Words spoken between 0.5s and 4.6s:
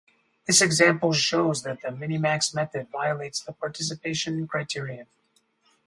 example shows that the Minimax method violates the Participation